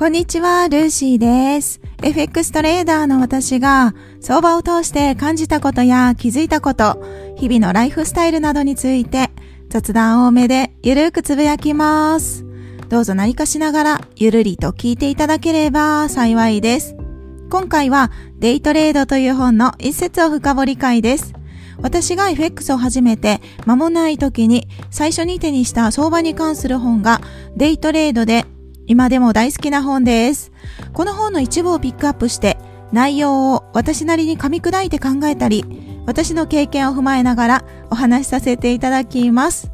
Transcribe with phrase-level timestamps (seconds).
[0.00, 1.78] こんにちは、ルーシーです。
[2.02, 3.92] FX トレーダーの私が
[4.22, 7.04] 相場を通して感じたことや気づいたこと、
[7.36, 9.28] 日々のライフスタイルなどについて
[9.68, 12.46] 雑談多めでゆるーくつぶやきます。
[12.88, 16.96] どうぞ何かしながらゆるりと聞いていただければ幸いです。
[17.50, 21.34] 今回はデイトレードという本の一節を深掘り会です。
[21.82, 27.20] 私が FX を始めて間もない時に最初に手にした相場に関する本が
[27.54, 28.46] デイトレードで
[28.90, 30.50] 今でも大好きな本です。
[30.94, 32.58] この本の一部をピックアップして
[32.90, 35.64] 内容を私なりに噛み砕いて考えたり
[36.06, 39.70] 私の経験を踏まえながらお話しさせていただきます。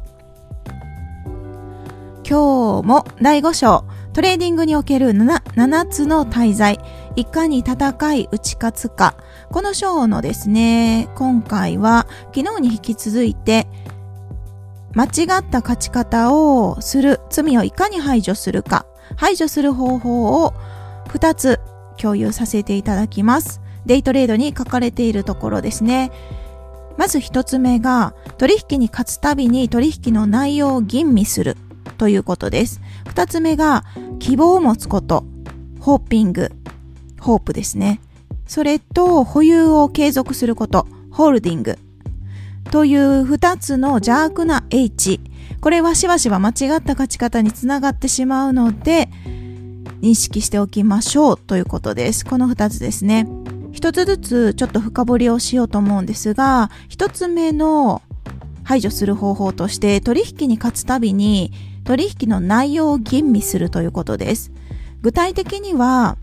[2.29, 6.79] 今日も第5章トレーディングにおける 7, 7つの大罪
[7.15, 9.17] いかに戦い打ち勝つか
[9.49, 12.05] この章のですね、今回は
[12.35, 13.65] 昨日に引き続いて、
[14.93, 15.07] 間違
[15.39, 20.53] った勝ち方をする、罪をいかに排除するか、排除する方法を
[21.09, 21.59] 2つ
[21.97, 23.61] 共有させていただきます。
[23.85, 26.11] デイトレードに書かれているところですね。
[26.97, 31.55] まず1つ目が、取引に勝つたびに取引の内容を吟味する
[31.97, 32.81] ということです。
[33.05, 33.85] 2つ目が、
[34.19, 35.23] 希望を持つこと、
[35.79, 36.51] ホーピング、
[37.19, 38.01] ホープですね。
[38.47, 41.77] それと保有を継続すること、ホールディング
[42.71, 45.19] という2つの邪悪な H。
[45.61, 49.09] これはしばしば間違った勝ち方につながってしまうので、
[50.01, 52.25] 認識しておきましょうということです。
[52.25, 53.27] この2つですね。
[53.71, 58.01] 一つずつちょっと深掘りをしようと思うんですが、一つ目の
[58.63, 61.51] 排除する方法として取引に勝つたびに
[61.83, 64.51] 取引の内容を吟味するということです。
[65.01, 66.17] 具体的には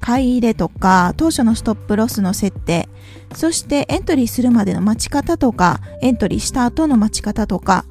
[0.00, 2.88] 買い入れとか、当初のストップロスの設定、
[3.34, 7.84] そしてエントリーするまでの待ち方とか、エントリーした後の待ち方とか、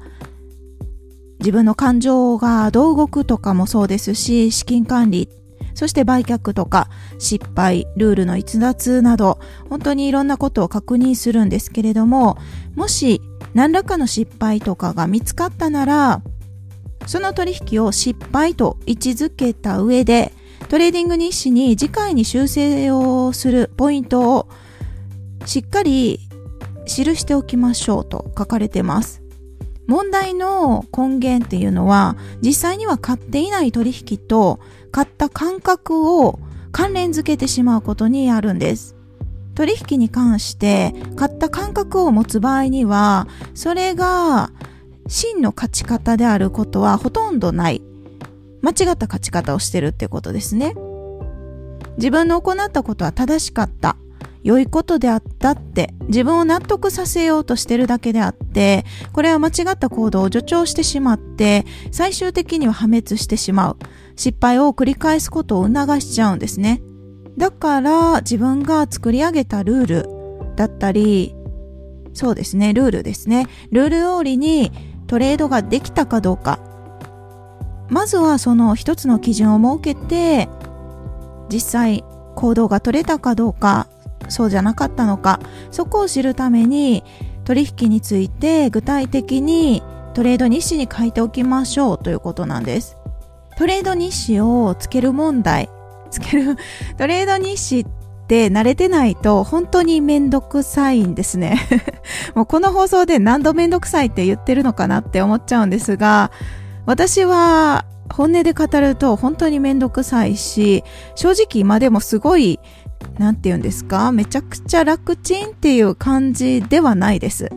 [1.42, 5.28] 自分の感情がどう動くとかもそうですし、資金管理、
[5.74, 6.88] そして売却とか、
[7.18, 12.38] 失敗、ルールの逸脱など、本当にいろんなことを確認するんですけれども、
[12.76, 13.20] もし
[13.54, 16.22] 何らかの失敗とかが見つかったなら、
[17.06, 20.32] その取引を失敗と位置づけた上で、
[20.68, 24.48] トレーディング日誌に次回に修正をするポイントを
[25.44, 26.20] しっかり
[26.86, 29.21] 記しておきましょうと書かれてます。
[29.92, 34.58] 問題の根源っていうのは実際には勝っていない取引と
[34.90, 36.38] 勝った感覚を
[36.72, 38.96] 関連づけてしまうことにあるんです。
[39.54, 44.50] 取引に関して勝った感覚を持つ場合にはそれが
[45.08, 47.82] 真の勝ち方であることはほとんどない
[48.62, 50.74] 間違った勝ち方をしてるってことですね。
[51.98, 53.98] 自分の行ったことは正しかった。
[54.44, 63.76] 良いことであったって自分を納得させようとしてるだけであって、これは間違った行動を助長してしまって、最終的には破滅してしまう。
[64.16, 66.82] 失敗を繰り返すことを促しちゃうんですね。
[67.38, 71.34] だから自分が作り上げたルールだったり、
[72.12, 73.46] そうですね、ルールですね。
[73.70, 74.70] ルール通りに
[75.06, 76.58] トレードができたかどうか、
[77.88, 80.48] まずはその一つの基準を設けて
[81.50, 82.04] 実際
[82.34, 83.86] 行動が取れたかどうか
[84.32, 85.40] そうじゃなかったのか。
[85.70, 87.04] そこを知るために
[87.44, 89.82] 取引について具体的に
[90.14, 91.98] トレード日誌に書いておきましょう。
[91.98, 92.96] ということなんです。
[93.56, 95.68] トレード日誌をつける問題。
[96.10, 96.56] つける
[96.98, 97.86] トレード日誌っ
[98.26, 101.58] て慣れてないと本当にめんどくさいんですね。
[102.34, 106.30] もうこの放送で何度めんどくさいって言ってるのかなって思っちゃうんですが
[106.86, 110.84] 私は本音で語ると本当にめんどくさいし、
[111.14, 112.60] 正直今でもすごい、
[113.22, 114.10] なんて言うんですか？
[114.10, 117.48] めちゃくちゃ楽ちんっていう感じではないです。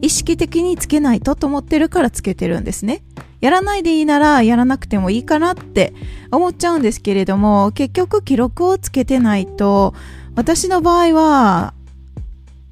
[0.00, 3.02] 意識的につけないとと思ってるからつけてるんですね。
[3.40, 5.94] やらないでいいならやらなくてもいいかなって
[6.32, 9.94] 思っちゃうんですけれども、結局記録をつけてないと、
[10.34, 11.74] 私の場合は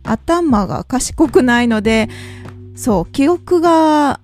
[0.02, 2.08] 頭が賢くないので、
[2.74, 4.20] そう、記憶が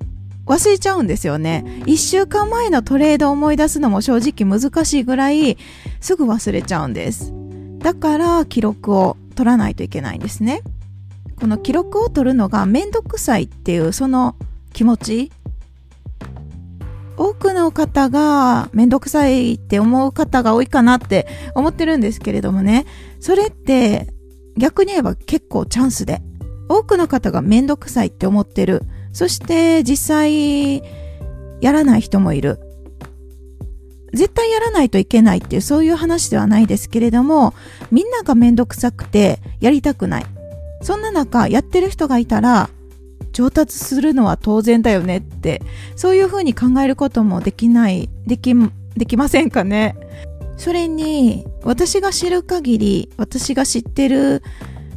[0.46, 1.82] 忘れちゃうんですよね。
[1.86, 5.56] 一週間前のトレードを思い出すのも正直難しいぐらい
[6.00, 7.32] すぐ忘れちゃうんです。
[7.82, 10.62] だから記録を取らないといけないんですね。
[11.38, 14.36] この記録を取るのがめんどくさいっていうその
[14.72, 15.32] 気持ち
[17.16, 22.86] 多くの方がめんどくさいって思う方が多いかなって思ってるんですけれどもね、
[23.20, 24.08] それって
[24.56, 26.22] 逆に言えば結構チャンスで、
[26.68, 28.82] 多くの方がめんどくさいって思ってる
[29.12, 30.76] そして実際
[31.60, 32.58] やらない人もいる。
[34.12, 37.54] 絶対やらないといけないっていうそういう話ではないですけれども、
[37.90, 40.26] みんながめんどくさくてやりたくない。
[40.82, 42.68] そんな中、やってる人がいたら、
[43.32, 45.62] 上達するのは当然だよねって、
[45.96, 48.54] そういうふうに考えることもできない、でき
[48.96, 49.96] できませんかね
[50.58, 54.42] それに、私が知る限り、私が知ってる、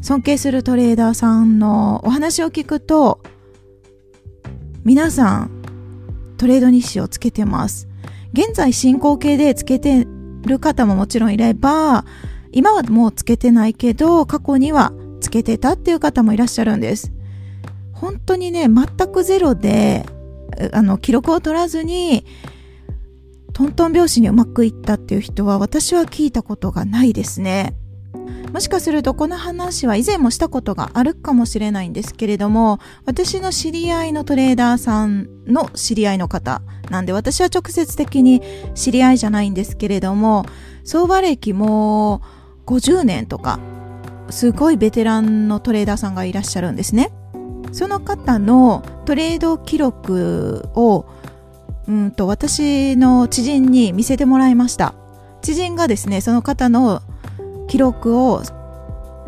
[0.01, 3.21] 尊敬するトレーダーさんのお話を聞くと、
[4.83, 5.51] 皆さん、
[6.38, 7.88] トレード日誌をつけてます。
[8.36, 10.06] 現在進行形でつけて
[10.46, 12.04] る方ももちろんいれば、
[12.52, 14.92] 今はもうつけてないけど、過去には
[15.22, 17.14] つけてたっていう方もいらっしゃるんです。
[17.94, 20.06] 本当にね、全くゼロで、
[20.74, 22.26] あの、記録を取らずに、
[23.54, 27.78] トントン拍子にうまくいったっていう人は私は聞いたことがないですね。
[28.51, 38.41] もしかするとこの話は以前もしたことがあるかもしれないんですけれども、私の知り合いのトレーダーさんの知り合いの方なんで私は直接的に
[38.73, 40.45] 知り合いじゃないんですけれども、
[40.83, 42.21] 相場歴も
[42.65, 43.59] 50年とか、
[44.29, 47.12] すごいベテランのトレーダーさんがいらっしゃるんですね。
[47.71, 51.06] その方のトレード記録を
[51.88, 54.95] うんと私の知人に見せてもらいました
[55.41, 57.01] 知人がですねその方の
[57.67, 58.44] 記録を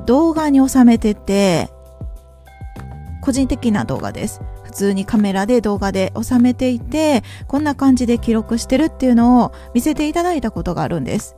[0.05, 1.69] 動画に収めてて
[3.21, 11.35] 個人的な動画です普通にカメラで動画で収めていてこんな感じで記録してるっていうのを見せていただいたことがあるんです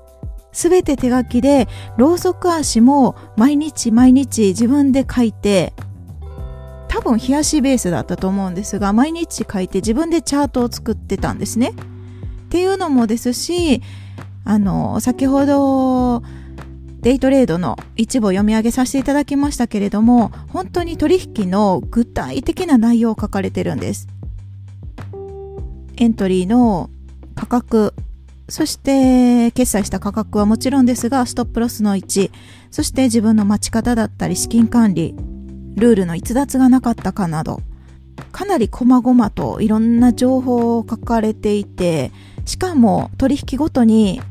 [0.52, 1.68] すべて手書きで
[1.98, 5.74] ろうそく足も毎日毎日自分で書いて
[6.88, 11.70] 多分冷やしベースだったと思うんですが毎日書いて自分でチャートを作ってたんですね。
[11.70, 13.84] っていうのもですし
[14.44, 16.24] あの先ほど
[17.02, 24.08] デイトレードの一部を読み上げさせていただきましたけれども本当に取引の具体的な内容を書かれてるんです。
[25.98, 26.90] エントリーの
[27.36, 27.94] 価格
[28.48, 32.32] そして決済した価格はもちろんですがストップロスの位置
[32.72, 35.14] そして自分の待ち方だったり資金管理
[35.76, 37.62] ルールの逸脱がなかったかなど
[38.32, 42.12] かなり細々といろんな情報を書かれていて
[42.46, 44.22] しかも取引ごとに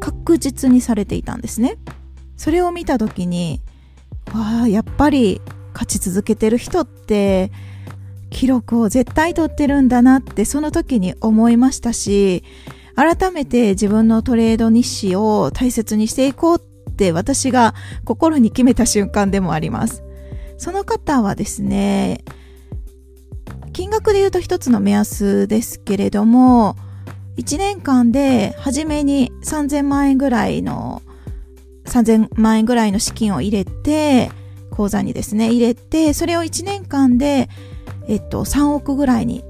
[0.00, 1.76] 確実にされていたんですね
[2.38, 3.60] それを見た時に
[4.32, 5.42] わあやっぱり
[5.74, 7.52] 勝ち続けてる人って
[8.30, 12.42] 記録を絶対取ってるんだなってその時に思いましたし
[12.98, 17.74] 改めて自分のトレード日誌を大切にしていこうって私が
[18.04, 20.02] 心に決めた瞬間でもあります。
[20.56, 22.24] その方はですね、
[23.72, 26.74] 金額で言うと一つの目安ですけれども、
[27.36, 31.00] 1年間で初めに3000万円ぐらいの、
[31.88, 34.30] 3000万円ぐらいの資金を入れて、
[34.70, 37.48] 口座にですね、入れて、それを1年間で、
[38.06, 39.44] えっと、3億ぐらいに、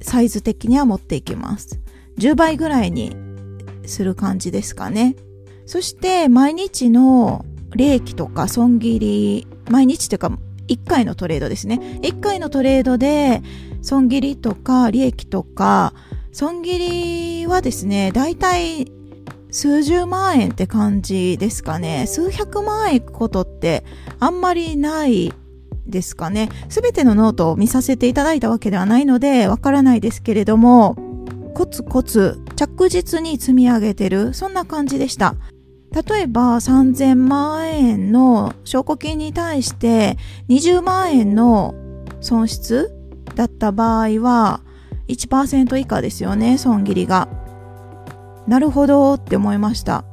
[0.00, 1.80] サイズ的には持っていきます。
[2.18, 3.16] 10倍ぐらいに
[3.86, 5.16] する感じですかね。
[5.66, 7.44] そして、毎日の
[7.74, 10.30] 利益とか損切り毎日というか
[10.68, 13.42] 1回のトレードですね1回のトレードで
[13.82, 15.94] 損切りとか利益とか
[16.32, 18.92] 損切りはですねだいたい
[19.58, 22.06] 数十万円って感じですかね。
[22.06, 23.82] 数百万円いくことって
[24.20, 25.32] あんまりない
[25.84, 26.48] ですかね。
[26.68, 30.94] すべてのノートを見させていただいたわけではないのでわからないですけれども
[31.54, 35.34] コツコツ着実に積み上げてるそんな感じでした。
[35.90, 40.18] 例えば3000万円の証拠金に対して
[40.48, 41.74] 20万円の
[42.20, 42.92] 損失
[43.34, 44.60] だった場合は
[45.08, 47.37] 1%以下ですよね損切りが。
[48.48, 50.04] なるほどって思いました。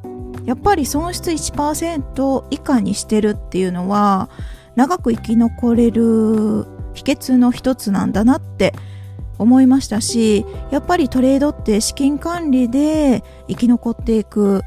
[0.45, 4.29] やっぱり損失1%以下にしてるっていうのは
[4.75, 8.73] 長く生き残れる秘訣の一つなんだなって
[9.39, 14.61] 思いましたしやっぱりトレードって資金管理で生き残っていく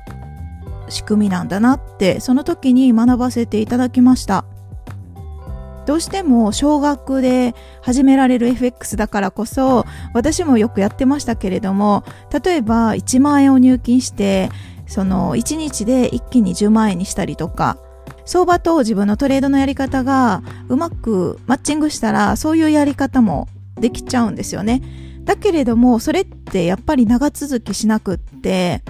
[0.89, 4.45] 仕組みなんだなってその時に学ばせていただきました。
[5.89, 12.05] どうしても少額で始められる FX だからこそ私もよくやってましたけれども
[12.45, 14.51] 例えば1万円を入金して
[14.87, 17.79] その1日で一気に10万円にしたりとか
[18.27, 23.49] 相場と自分のトレードのやり方がうまくマッチングしたらそういうやり方も
[23.81, 24.83] できちゃうんですよね。
[25.25, 28.83] だけれどもそれってやっぱり長続きしなくって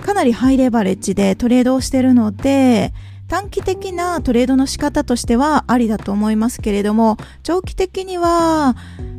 [0.00, 2.92] かなりハイレバレッジでトレードをしてるので、
[3.30, 8.74] 短期的なトレードの仕方としてはありだと思いますけれども、長期的には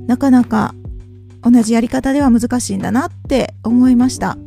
[0.06, 0.76] なかなか
[1.42, 4.38] 同じやり方では難しいんだなって思いました。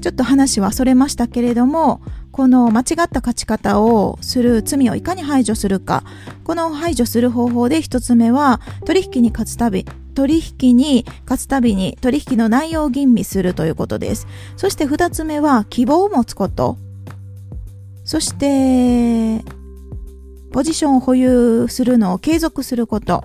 [0.00, 6.04] ちょっと話はそれましたけれども、この間違った勝ち方をする罪をいかに排除するか、
[6.44, 9.84] この排除する方法で一つ目は取引に勝つたび、
[10.14, 14.28] 取引に勝つたびに取引の内容を吟味するということです。
[14.56, 16.78] そして二つ目は希望を持つこと。
[18.08, 19.44] そして、
[20.50, 23.22] ポジションを保有するのを継続すること。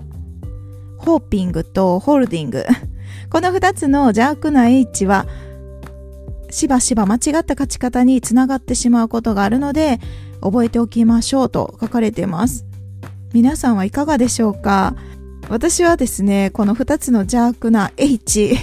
[0.98, 2.66] ホーピングとホールディング。
[3.32, 5.26] この二つの邪悪な H は
[6.50, 10.00] しばしば間違った勝ち方につながってしまうことがあるので、
[10.42, 12.66] 覚えておきましょうと書かれています。
[13.32, 14.96] 皆さんはいかがでしょうか？
[15.48, 18.54] 私はですね、この2つの邪悪な H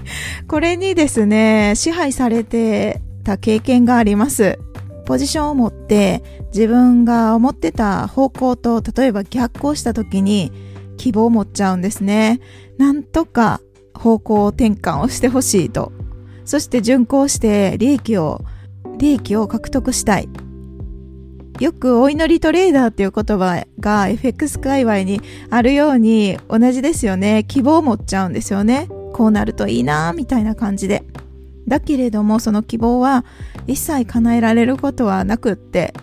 [0.48, 4.58] これにですね、支配されてた経験があります。
[5.06, 6.22] ポジションを持って
[6.52, 10.52] 自分が思ってた方向と例えば逆行した時に
[10.98, 12.40] 希望を持っちゃうんですね。
[12.76, 13.60] なんとか
[13.94, 15.92] 方向転換をしてほしいと。
[16.44, 18.44] そして巡行して利益を、
[18.98, 20.28] 利益を獲得したい。
[21.60, 27.44] よくお祈りトレーダーっていう言葉が FX 界隈にあるように同じですよね。
[27.48, 28.88] 希望を持っちゃうんですよね。
[29.12, 31.04] こうなるといいなみたいな感じで。
[31.66, 33.24] だけれどもその希望は
[33.66, 35.94] 一切叶えられることはなくって、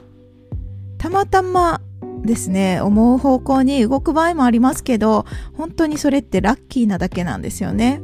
[0.97, 1.81] たまたま
[2.23, 8.01] ですね、思う方向に動く場合もありますけど、本当にそれってラッキーなだけなんですよね。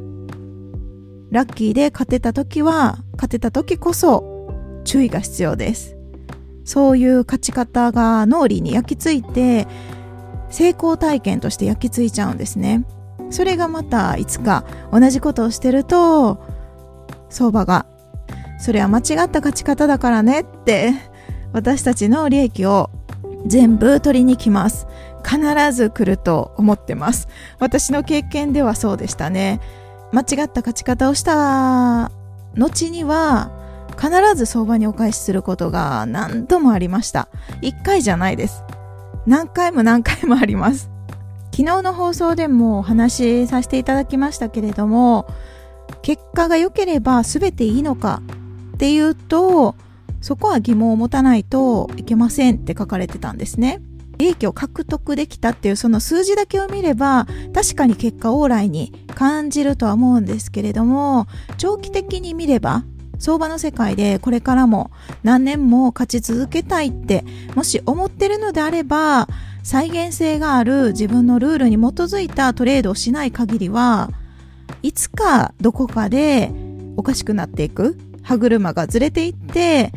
[1.30, 4.50] ラッキーで勝てた時は、勝てた時こそ
[4.84, 5.96] 注意が必要です。
[6.64, 9.66] そういう勝ち方が脳裏に焼き付いて、
[10.50, 12.84] 成功体験として焼き付いちゃうんですね。
[13.30, 16.42] それがまたいつか同じことをしてると、
[17.28, 17.86] 相場が、
[18.60, 20.92] それは間違った勝ち方だからねって、
[21.52, 22.90] 私たちの利益を
[23.46, 24.86] 全部取りに来ます。
[25.24, 25.40] 必
[25.72, 27.28] ず来ると思ってます。
[27.58, 29.60] 私の経験ではそうでしたね。
[30.12, 32.10] 間違った勝ち方をした
[32.54, 33.50] 後には、
[33.98, 37.28] 必ず相場にお返しすることが何度もありました。
[37.60, 38.62] 一回じゃないです。
[39.26, 40.90] 何回も何回もあります。
[41.52, 45.26] 昨日の放送でもお話しさせていただきましたけれども、
[46.02, 48.22] 結果が良ければ全ていいのか
[48.80, 49.74] っていうと、
[50.22, 53.82] そこは疑問を持たないといけませんって書かれてたんですね。
[54.16, 62.84] 利益を獲得できたっていうその数字だけを見れば確かに結果往来に感じるとは思うんですけれども長期的に見れば
[63.18, 64.90] 相場の世界でこれからも
[65.22, 69.26] 何年も勝ち続けたいってもし思ってるのであれば
[69.62, 74.10] 再現性がある自分のルールに基づいたトレードをしない限りは
[74.82, 76.52] いつかどこかで
[76.98, 77.96] おかしくなっていく
[78.30, 79.92] 歯車がずれていって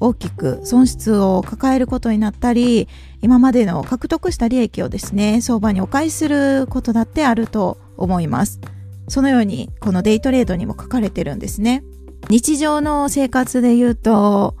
[0.00, 2.88] 大きく損失を抱えることになったり
[3.20, 8.60] 今までの獲得した利益をですね相場にお返しすることだってあると思います。
[9.06, 11.84] そのようにこのデイトレードにも書かれてるんですね。
[12.30, 14.56] 日常の生活で言うと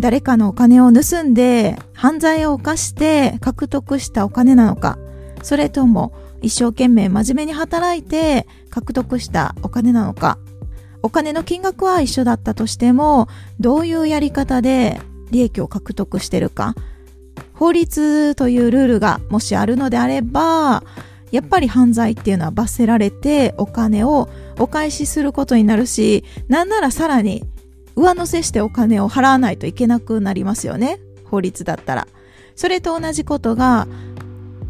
[0.00, 4.98] 誰かのお金を盗んで犯罪を犯して獲得したお金なのか
[5.44, 6.12] それとも
[6.42, 10.38] 一生懸命真面目に働いて獲得したお金なのか
[11.02, 13.28] お金の金額は一緒だったとしても、
[13.60, 15.00] どういうやり方で
[15.30, 16.74] 利益を獲得してるか、
[17.54, 20.82] 法律というルールがもしあるのであれば、
[21.30, 24.28] やっぱり犯罪っていうのは罰せられてお金を
[24.58, 27.44] お返しすることになるし、なんならさらに
[27.96, 31.00] 上乗せしてお金を払わないといけなくなりますよね。
[31.24, 32.08] 法律だったら。
[32.56, 33.86] それと同じことが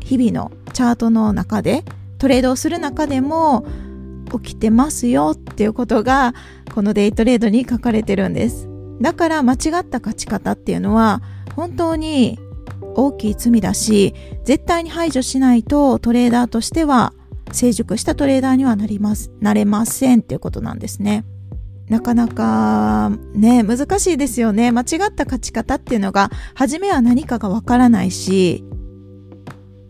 [0.00, 1.84] 日々のチャートの中で
[2.18, 3.64] トレードをする中でも
[4.30, 6.34] 起きてますよっていうことが
[6.74, 8.68] このデイトレードに書かれてるんです。
[9.00, 11.22] だから間違った勝ち方っていうのは
[11.54, 12.38] 本当に
[12.94, 17.12] 大きい罪だし絶対に排除しないとトレーダーとしては
[17.52, 21.24] 成熟したトレーダーにはなります、なれませんっていうことなんですね。
[21.88, 24.72] なかなかね、難しいですよね。
[24.72, 28.64] 間違った勝ち方っていうのが、初めは何かがわからないし、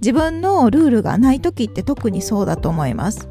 [0.01, 3.29] 自分のルールがない時って特にそうだと思います。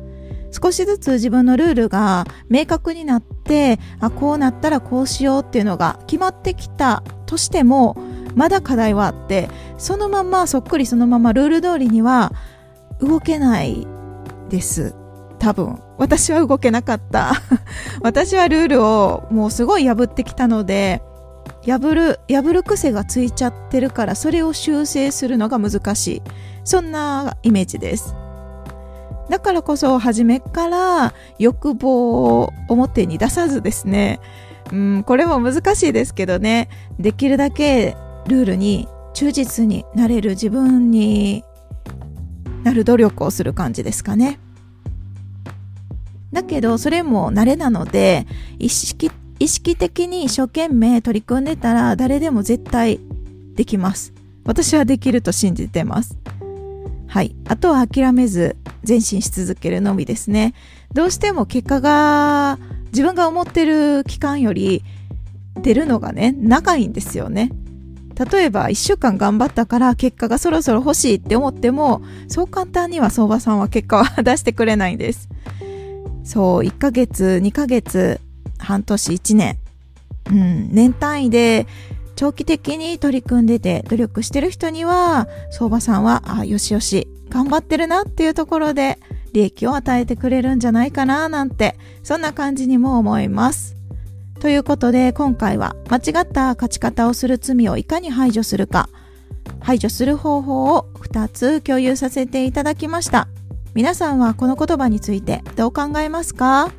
[0.61, 7.95] 少しずつ自分のルールが明確になってあこうなったらこうしようっていうのが決まってきたとしても
[8.35, 12.31] まだ課題はあってそのままそっくりそのままルール通りには
[12.99, 13.87] 動けない
[14.49, 14.95] です。
[15.39, 15.79] 多分。
[15.97, 17.33] 私は動けなかった。
[18.01, 21.01] 私はルールをもうすごい破ってきたので
[21.65, 26.21] 破る破る癖がついちゃってるからそれを修正するのが難しい。
[26.63, 28.15] そんなイメージです。
[29.29, 34.19] だからこそ初めから欲望を表に出さずですね、
[34.71, 36.69] うん、これも難しいですけどね、
[36.99, 37.95] できるだけ
[38.27, 41.43] ルールに忠実になれる自分に
[42.63, 44.39] なる努力をする感じですかね。
[46.31, 48.27] だけど、それも慣れなので、
[48.59, 52.99] 意識、意識的に一生懸命取り組んでたら誰でも絶対
[53.55, 54.13] できます。
[54.45, 56.17] 私はできると信じてます。
[57.17, 57.35] はい。
[57.47, 58.57] あとは諦めず
[58.87, 60.53] 前進し続けるのみですね。
[60.93, 62.59] どうしても結果が
[62.93, 64.83] 自分が思ってる期間より
[65.55, 67.49] 出るのがね、長いんですよね。
[68.31, 75.27] 例えば1週間頑張ったから結果がそろそろ欲しいって思っても、そう簡単には相場さんは結果は出してくれないんです。
[76.23, 78.21] そう、1ヶ月、2ヶ月、
[78.59, 79.57] 半年、1年、
[80.29, 81.65] うん、年単位で
[82.17, 88.97] 長期的に取り組んでて努力してる人には相場さんはあよしよし頑張ってるなっていうところで
[89.33, 93.75] 利益を与えてくれるんじゃないかななんてそんな感じにも思います。
[94.39, 98.89] ということで今回は間違った勝ち方をする罪をいかに排除するか
[99.59, 103.27] 排除する方法を2つ共有させていただきました。
[103.75, 106.71] 皆さんはこの言葉についてどう考えますか？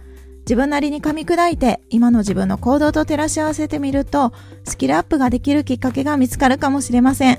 [0.48, 4.32] 自分なりに噛み砕いて今の自分の行動と照らし合わせてみると
[4.64, 7.38] スキルアップができるきっかけが見つかるかもしれません。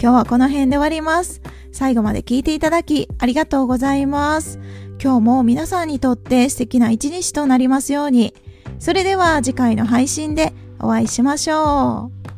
[0.00, 1.42] 今日はこの辺で終わります。
[1.72, 4.60] 最後まで聞いていただきありがとうございます。
[5.02, 8.32] 今日も皆さんにとって素敵な一日となりますように。
[8.78, 12.35] それでは次回の配信でお会いしましょう。